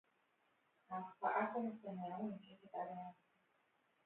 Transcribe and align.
ההקפאה 0.89 1.45
של 1.53 1.59
נתניהו 1.59 2.27
נמשכת 2.31 2.73
עד 2.73 2.87
היום 2.89 3.09
הזה 3.09 3.25